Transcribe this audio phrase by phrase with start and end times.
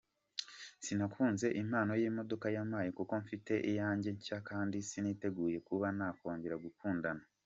[0.83, 7.23] sinakunze impano y’ imodoka yamaye kuko mfite iyanjye nshya kandi siniteguye kuba nakongera gukundana".